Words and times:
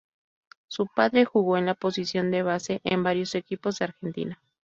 Su 0.67 0.87
padre 0.87 1.25
jugó 1.25 1.57
en 1.59 1.67
la 1.67 1.75
posición 1.75 2.31
de 2.31 2.41
base 2.41 2.81
en 2.83 3.03
varios 3.03 3.35
equipos 3.35 3.77
de 3.77 3.85
Argentina. 3.85 4.41